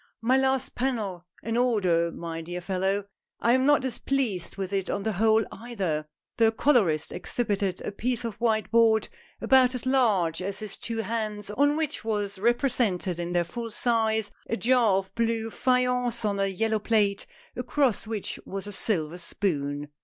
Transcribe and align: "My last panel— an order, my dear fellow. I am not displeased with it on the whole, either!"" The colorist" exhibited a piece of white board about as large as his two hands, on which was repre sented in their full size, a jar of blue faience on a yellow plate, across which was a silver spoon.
"My 0.23 0.35
last 0.35 0.73
panel— 0.73 1.27
an 1.43 1.57
order, 1.57 2.11
my 2.11 2.41
dear 2.41 2.59
fellow. 2.59 3.05
I 3.39 3.53
am 3.53 3.67
not 3.67 3.83
displeased 3.83 4.55
with 4.57 4.73
it 4.73 4.89
on 4.89 5.03
the 5.03 5.11
whole, 5.13 5.45
either!"" 5.51 6.07
The 6.37 6.51
colorist" 6.51 7.11
exhibited 7.11 7.81
a 7.83 7.91
piece 7.91 8.23
of 8.25 8.41
white 8.41 8.71
board 8.71 9.09
about 9.41 9.75
as 9.75 9.85
large 9.85 10.41
as 10.41 10.57
his 10.57 10.79
two 10.79 10.97
hands, 11.03 11.51
on 11.51 11.75
which 11.77 12.03
was 12.03 12.39
repre 12.39 12.59
sented 12.97 13.19
in 13.19 13.31
their 13.33 13.43
full 13.43 13.69
size, 13.69 14.31
a 14.49 14.57
jar 14.57 14.97
of 14.97 15.13
blue 15.13 15.51
faience 15.51 16.25
on 16.25 16.39
a 16.39 16.47
yellow 16.47 16.79
plate, 16.79 17.27
across 17.55 18.07
which 18.07 18.39
was 18.43 18.65
a 18.65 18.71
silver 18.71 19.19
spoon. 19.19 19.87